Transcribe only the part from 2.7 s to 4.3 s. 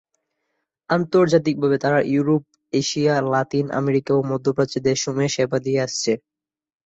Asia, Latin America O